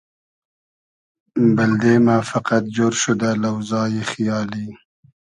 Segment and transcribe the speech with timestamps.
[1.55, 4.67] بئلدئ مۂ فئقئد جۉر شودۂ لۆزای خیالی